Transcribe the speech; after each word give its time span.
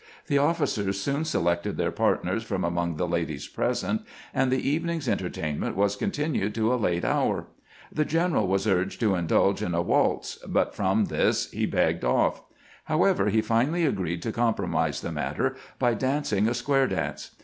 The 0.25 0.39
offi 0.39 0.63
cers 0.65 0.95
soon 0.99 1.25
selected 1.25 1.77
their 1.77 1.91
partners 1.91 2.41
from 2.41 2.63
among 2.63 2.95
the 2.95 3.07
ladies 3.07 3.47
present, 3.47 4.01
and 4.33 4.49
the 4.51 4.67
evening's 4.67 5.07
entertainment 5.07 5.75
was 5.75 5.95
continued 5.95 6.55
to 6.55 6.73
a 6.73 6.75
late 6.75 7.05
hour. 7.05 7.45
The 7.91 8.03
general 8.03 8.47
was 8.47 8.65
urged 8.65 8.99
to 9.01 9.13
indulge 9.13 9.61
in 9.61 9.75
a 9.75 9.81
waltz, 9.83 10.39
but 10.47 10.73
from 10.73 11.05
this 11.05 11.51
he 11.51 11.67
begged 11.67 12.03
off. 12.03 12.41
However, 12.85 13.29
he 13.29 13.43
finally 13.43 13.81
394 13.81 13.83
CAMPAIGNING 13.83 13.83
WITH 13.83 13.91
GKANT 13.91 13.93
agreed 13.93 14.21
to 14.23 14.41
compromise 14.41 15.01
the 15.01 15.11
matter 15.11 15.55
by 15.77 15.93
dancing 15.93 16.47
a 16.47 16.55
square 16.55 16.87
dance. 16.87 17.35